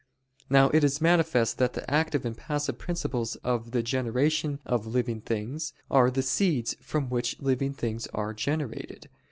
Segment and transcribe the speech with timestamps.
[0.49, 5.21] Now it is manifest that the active and passive principles of the generation of living
[5.21, 9.09] things are the seeds from which living things are generated.